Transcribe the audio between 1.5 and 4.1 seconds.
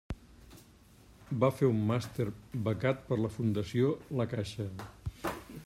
fer un màster becat per la Fundació